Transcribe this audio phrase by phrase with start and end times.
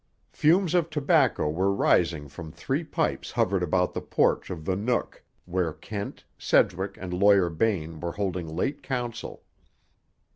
[0.31, 5.23] Fumes of tobacco were rising from three pipes hovered about the porch of the Nook
[5.45, 9.43] where Kent, Sedgwick and Lawyer Bain were holding late council.